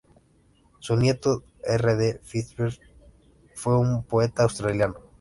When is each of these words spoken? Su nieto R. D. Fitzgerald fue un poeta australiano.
Su 0.79 0.95
nieto 0.97 1.43
R. 1.63 1.95
D. 1.95 2.21
Fitzgerald 2.23 2.79
fue 3.53 3.77
un 3.77 4.03
poeta 4.03 4.41
australiano. 4.41 4.95